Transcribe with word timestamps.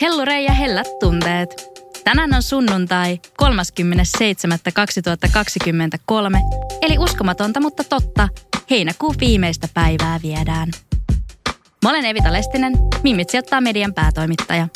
Hellurei 0.00 0.44
ja 0.44 0.52
hellät 0.52 0.86
tunteet. 1.00 1.68
Tänään 2.04 2.34
on 2.34 2.42
sunnuntai 2.42 3.20
37.2023, 3.42 3.46
eli 6.82 6.98
uskomatonta, 6.98 7.60
mutta 7.60 7.84
totta, 7.84 8.28
heinäkuun 8.70 9.14
viimeistä 9.20 9.68
päivää 9.74 10.20
viedään. 10.22 10.70
Mä 11.84 11.90
olen 11.90 12.04
Evita 12.04 12.32
Lestinen, 12.32 12.72
Mimmit 13.02 13.30
sijoittaa 13.30 13.60
median 13.60 13.94
päätoimittaja. 13.94 14.68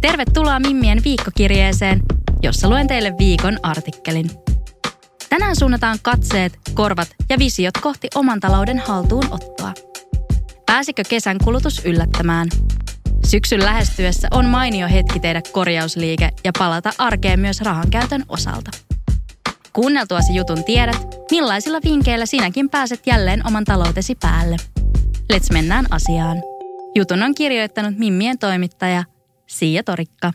Tervetuloa 0.00 0.60
Mimmien 0.60 1.04
viikkokirjeeseen, 1.04 2.00
jossa 2.42 2.68
luen 2.68 2.86
teille 2.86 3.14
viikon 3.18 3.58
artikkelin. 3.62 4.30
Tänään 5.28 5.56
suunnataan 5.56 5.98
katseet, 6.02 6.58
korvat 6.74 7.08
ja 7.28 7.38
visiot 7.38 7.78
kohti 7.82 8.08
oman 8.14 8.40
talouden 8.40 8.78
haltuunottoa. 8.78 9.72
Pääsikö 10.66 11.02
kesän 11.08 11.38
kulutus 11.44 11.84
yllättämään? 11.84 12.48
Syksyn 13.30 13.64
lähestyessä 13.64 14.28
on 14.30 14.46
mainio 14.46 14.88
hetki 14.88 15.20
tehdä 15.20 15.42
korjausliike 15.52 16.30
ja 16.44 16.52
palata 16.58 16.90
arkeen 16.98 17.40
myös 17.40 17.60
rahankäytön 17.60 18.24
osalta. 18.28 18.70
Kuunneltuasi 19.72 20.34
jutun 20.34 20.64
tiedät, 20.64 20.96
millaisilla 21.30 21.78
vinkkeillä 21.84 22.26
sinäkin 22.26 22.70
pääset 22.70 23.06
jälleen 23.06 23.46
oman 23.46 23.64
taloutesi 23.64 24.14
päälle. 24.14 24.56
Let's 25.32 25.52
mennään 25.52 25.86
asiaan. 25.90 26.36
Jutun 26.94 27.22
on 27.22 27.34
kirjoittanut 27.34 27.98
Mimmien 27.98 28.38
toimittaja 28.38 29.04
Siia 29.46 29.82
Torikka. 29.82 30.32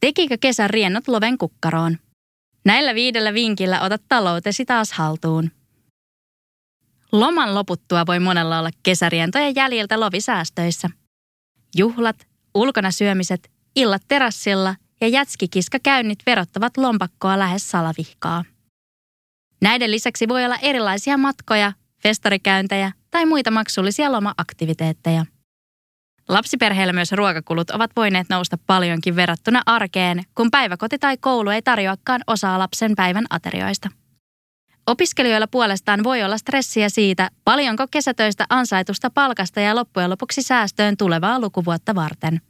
Tekikö 0.00 0.36
kesän 0.40 0.70
riennot 0.70 1.08
loven 1.08 1.38
kukkaroon? 1.38 1.98
Näillä 2.64 2.94
viidellä 2.94 3.34
vinkillä 3.34 3.80
otat 3.80 4.02
taloutesi 4.08 4.64
taas 4.64 4.92
haltuun. 4.92 5.50
Loman 7.12 7.54
loputtua 7.54 8.06
voi 8.06 8.20
monella 8.20 8.58
olla 8.58 8.70
kesärientojen 8.82 9.54
jäljiltä 9.54 10.00
lovisäästöissä. 10.00 10.90
Juhlat, 11.76 12.26
ulkona 12.54 12.90
syömiset, 12.90 13.50
illat 13.76 14.02
terassilla 14.08 14.74
ja 15.00 15.08
jätskikiska 15.08 15.78
käynnit 15.82 16.18
verottavat 16.26 16.76
lompakkoa 16.76 17.38
lähes 17.38 17.70
salavihkaa. 17.70 18.44
Näiden 19.62 19.90
lisäksi 19.90 20.28
voi 20.28 20.44
olla 20.44 20.56
erilaisia 20.56 21.16
matkoja, 21.16 21.72
festarikäyntejä 22.02 22.92
tai 23.10 23.26
muita 23.26 23.50
maksullisia 23.50 24.12
loma-aktiviteetteja. 24.12 25.26
Lapsiperheillä 26.28 26.92
myös 26.92 27.12
ruokakulut 27.12 27.70
ovat 27.70 27.90
voineet 27.96 28.26
nousta 28.28 28.58
paljonkin 28.66 29.16
verrattuna 29.16 29.62
arkeen, 29.66 30.22
kun 30.34 30.50
päiväkoti 30.50 30.98
tai 30.98 31.16
koulu 31.16 31.50
ei 31.50 31.62
tarjoakaan 31.62 32.20
osaa 32.26 32.58
lapsen 32.58 32.96
päivän 32.96 33.24
aterioista. 33.30 33.88
Opiskelijoilla 34.90 35.46
puolestaan 35.46 36.04
voi 36.04 36.22
olla 36.22 36.38
stressiä 36.38 36.88
siitä, 36.88 37.30
paljonko 37.44 37.86
kesätöistä 37.90 38.46
ansaitusta 38.48 39.10
palkasta 39.10 39.60
ja 39.60 39.76
loppujen 39.76 40.10
lopuksi 40.10 40.42
säästöön 40.42 40.96
tulevaa 40.96 41.40
lukuvuotta 41.40 41.94
varten. 41.94 42.40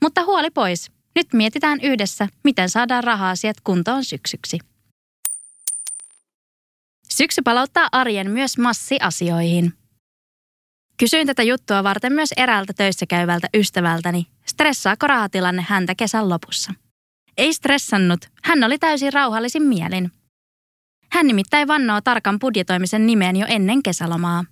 Mutta 0.00 0.24
huoli 0.24 0.50
pois. 0.50 0.90
Nyt 1.14 1.32
mietitään 1.32 1.80
yhdessä, 1.82 2.28
miten 2.44 2.70
saadaan 2.70 3.04
raha-asiat 3.04 3.56
kuntoon 3.64 4.04
syksyksi. 4.04 4.58
Syksy 7.08 7.42
palauttaa 7.42 7.88
arjen 7.92 8.30
myös 8.30 8.58
massiasioihin. 8.58 9.72
Kysyin 10.96 11.26
tätä 11.26 11.42
juttua 11.42 11.84
varten 11.84 12.12
myös 12.12 12.32
eräältä 12.36 12.72
töissä 12.72 13.06
käyvältä 13.06 13.48
ystävältäni, 13.54 14.26
stressaako 14.46 15.06
rahatilanne 15.06 15.66
häntä 15.68 15.94
kesän 15.94 16.28
lopussa. 16.28 16.74
Ei 17.36 17.52
stressannut, 17.52 18.20
hän 18.44 18.64
oli 18.64 18.78
täysin 18.78 19.12
rauhallisin 19.12 19.62
mielin. 19.62 20.21
Hän 21.12 21.26
nimittäin 21.26 21.68
vannoo 21.68 22.00
tarkan 22.00 22.38
budjetoimisen 22.38 23.06
nimeen 23.06 23.36
jo 23.36 23.46
ennen 23.48 23.82
kesälomaa. 23.82 24.44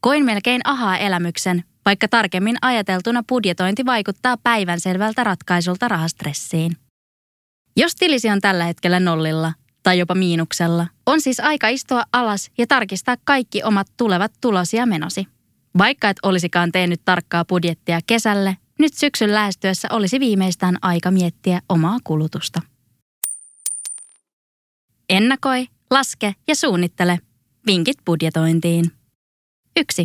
Koin 0.00 0.24
melkein 0.24 0.60
ahaa-elämyksen, 0.64 1.64
vaikka 1.84 2.08
tarkemmin 2.08 2.56
ajateltuna 2.62 3.22
budjetointi 3.28 3.86
vaikuttaa 3.86 4.36
päivänselvältä 4.36 5.24
ratkaisulta 5.24 5.88
rahastressiin. 5.88 6.76
Jos 7.76 7.94
tilisi 7.94 8.28
on 8.28 8.40
tällä 8.40 8.64
hetkellä 8.64 9.00
nollilla 9.00 9.52
tai 9.82 9.98
jopa 9.98 10.14
miinuksella, 10.14 10.86
on 11.06 11.20
siis 11.20 11.40
aika 11.40 11.68
istua 11.68 12.02
alas 12.12 12.50
ja 12.58 12.66
tarkistaa 12.66 13.16
kaikki 13.24 13.62
omat 13.62 13.86
tulevat 13.96 14.32
tulosi 14.40 14.76
ja 14.76 14.86
menosi. 14.86 15.26
Vaikka 15.78 16.08
et 16.08 16.16
olisikaan 16.22 16.72
tehnyt 16.72 17.00
tarkkaa 17.04 17.44
budjettia 17.44 18.00
kesälle, 18.06 18.56
nyt 18.78 18.94
syksyn 18.94 19.34
lähestyessä 19.34 19.88
olisi 19.90 20.20
viimeistään 20.20 20.76
aika 20.82 21.10
miettiä 21.10 21.60
omaa 21.68 21.98
kulutusta. 22.04 22.62
Ennakoi, 25.08 25.68
laske 25.90 26.34
ja 26.48 26.54
suunnittele. 26.54 27.18
Vinkit 27.66 27.96
budjetointiin. 28.06 28.92
1. 29.76 30.04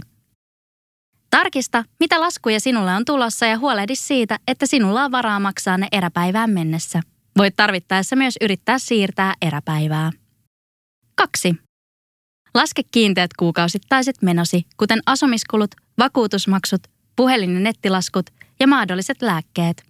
Tarkista, 1.29 1.83
mitä 1.99 2.19
laskuja 2.19 2.59
sinulle 2.59 2.95
on 2.95 3.05
tulossa 3.05 3.45
ja 3.45 3.57
huolehdi 3.57 3.95
siitä, 3.95 4.39
että 4.47 4.66
sinulla 4.66 5.03
on 5.05 5.11
varaa 5.11 5.39
maksaa 5.39 5.77
ne 5.77 5.88
eräpäivään 5.91 6.49
mennessä. 6.49 7.01
Voit 7.38 7.55
tarvittaessa 7.55 8.16
myös 8.16 8.33
yrittää 8.41 8.79
siirtää 8.79 9.33
eräpäivää. 9.41 10.11
2. 11.16 11.55
Laske 12.53 12.81
kiinteät 12.91 13.33
kuukausittaiset 13.39 14.21
menosi, 14.21 14.65
kuten 14.77 15.00
asumiskulut, 15.05 15.71
vakuutusmaksut, 15.97 16.81
puhelin- 17.15 17.53
ja 17.53 17.59
nettilaskut 17.59 18.29
ja 18.59 18.67
mahdolliset 18.67 19.21
lääkkeet. 19.21 19.83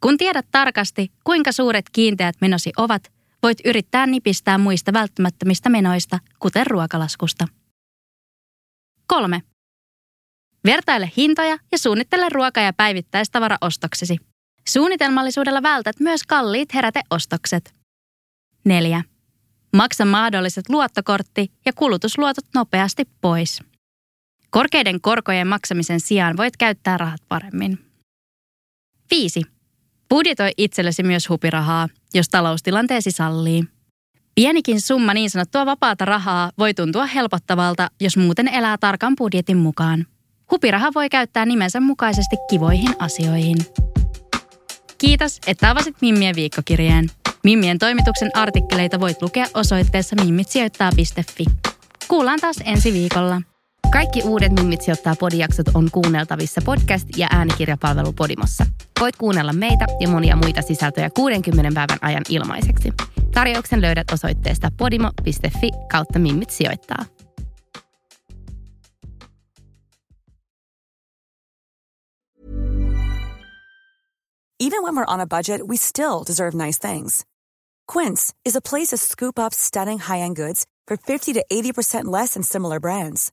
Kun 0.00 0.18
tiedät 0.18 0.46
tarkasti, 0.50 1.12
kuinka 1.24 1.52
suuret 1.52 1.90
kiinteät 1.92 2.36
menosi 2.40 2.72
ovat, 2.76 3.12
voit 3.46 3.58
yrittää 3.64 4.06
nipistää 4.06 4.58
muista 4.58 4.92
välttämättömistä 4.92 5.68
menoista, 5.68 6.18
kuten 6.38 6.66
ruokalaskusta. 6.66 7.48
3. 9.06 9.42
Vertaile 10.64 11.10
hintoja 11.16 11.58
ja 11.72 11.78
suunnittele 11.78 12.28
ruoka- 12.28 12.60
ja 12.60 12.72
päivittäistavaraostoksesi. 12.72 14.16
Suunnitelmallisuudella 14.68 15.62
vältät 15.62 16.00
myös 16.00 16.22
kalliit 16.22 16.74
heräteostokset. 16.74 17.74
4. 18.64 19.02
Maksa 19.72 20.04
mahdolliset 20.04 20.64
luottokortti- 20.68 21.52
ja 21.66 21.72
kulutusluotot 21.72 22.44
nopeasti 22.54 23.04
pois. 23.20 23.62
Korkeiden 24.50 25.00
korkojen 25.00 25.46
maksamisen 25.46 26.00
sijaan 26.00 26.36
voit 26.36 26.56
käyttää 26.56 26.98
rahat 26.98 27.20
paremmin. 27.28 27.78
5. 29.10 29.42
Budjetoi 30.10 30.50
itsellesi 30.56 31.02
myös 31.02 31.28
hupirahaa, 31.28 31.88
jos 32.14 32.28
taloustilanteesi 32.28 33.10
sallii. 33.10 33.64
Pienikin 34.34 34.80
summa 34.80 35.14
niin 35.14 35.30
sanottua 35.30 35.66
vapaata 35.66 36.04
rahaa 36.04 36.50
voi 36.58 36.74
tuntua 36.74 37.06
helpottavalta, 37.06 37.90
jos 38.00 38.16
muuten 38.16 38.48
elää 38.48 38.78
tarkan 38.78 39.14
budjetin 39.18 39.56
mukaan. 39.56 40.06
Hupiraha 40.50 40.90
voi 40.94 41.08
käyttää 41.08 41.46
nimensä 41.46 41.80
mukaisesti 41.80 42.36
kivoihin 42.50 42.94
asioihin. 42.98 43.56
Kiitos, 44.98 45.40
että 45.46 45.70
avasit 45.70 45.96
Mimmien 46.00 46.36
viikkokirjeen. 46.36 47.10
Mimmien 47.44 47.78
toimituksen 47.78 48.30
artikkeleita 48.34 49.00
voit 49.00 49.22
lukea 49.22 49.46
osoitteessa 49.54 50.16
mimmitsijoittaa.fi. 50.24 51.44
Kuullaan 52.08 52.40
taas 52.40 52.56
ensi 52.64 52.92
viikolla. 52.92 53.42
Kaikki 53.92 54.22
uudet 54.24 54.52
Mimmit 54.52 54.82
sijoittaa 54.82 55.14
podijaksot 55.20 55.66
on 55.74 55.90
kuunneltavissa 55.92 56.60
podcast- 56.60 57.16
ja 57.16 57.26
äänikirjapalvelu 57.30 58.12
Podimossa. 58.12 58.66
Voit 59.00 59.16
kuunnella 59.16 59.52
meitä 59.52 59.86
ja 60.00 60.08
monia 60.08 60.36
muita 60.36 60.62
sisältöjä 60.62 61.10
60 61.10 61.72
päivän 61.74 61.98
ajan 62.00 62.22
ilmaiseksi. 62.28 62.92
Tarjouksen 63.34 63.82
löydät 63.82 64.10
osoitteesta 64.12 64.70
podimo.fi 64.76 65.70
kautta 65.90 66.18
Mimmit 66.18 66.50
sijoittaa. 66.50 67.04
Even 74.58 74.82
when 74.82 74.96
we're 74.96 75.04
on 75.14 75.20
a 75.20 75.26
budget, 75.26 75.60
we 75.66 75.76
still 75.76 76.24
deserve 76.24 76.54
nice 76.54 76.78
things. 76.78 77.24
Quince 77.86 78.32
is 78.44 78.56
a 78.56 78.60
place 78.60 78.88
to 78.88 78.96
scoop 78.96 79.38
up 79.38 79.52
stunning 79.52 79.98
high-end 79.98 80.34
goods 80.34 80.66
for 80.86 80.96
50 80.96 81.34
to 81.34 81.44
80% 81.52 82.04
less 82.06 82.34
than 82.34 82.42
similar 82.42 82.80
brands. 82.80 83.32